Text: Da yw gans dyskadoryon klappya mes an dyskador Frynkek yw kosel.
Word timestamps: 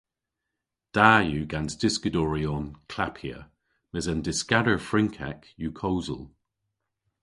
Da 0.95 1.09
yw 1.31 1.45
gans 1.51 1.73
dyskadoryon 1.81 2.67
klappya 2.91 3.39
mes 3.91 4.05
an 4.11 4.19
dyskador 4.25 4.79
Frynkek 4.87 5.41
yw 5.61 5.71
kosel. 5.79 6.23